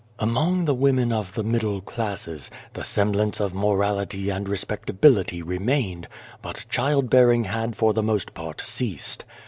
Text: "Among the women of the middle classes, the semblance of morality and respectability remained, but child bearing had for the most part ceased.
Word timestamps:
"Among 0.19 0.65
the 0.65 0.73
women 0.73 1.13
of 1.13 1.35
the 1.35 1.43
middle 1.43 1.79
classes, 1.79 2.49
the 2.73 2.83
semblance 2.83 3.39
of 3.39 3.53
morality 3.53 4.31
and 4.31 4.49
respectability 4.49 5.43
remained, 5.43 6.07
but 6.41 6.65
child 6.71 7.07
bearing 7.07 7.43
had 7.43 7.75
for 7.75 7.93
the 7.93 8.01
most 8.01 8.33
part 8.33 8.61
ceased. 8.61 9.25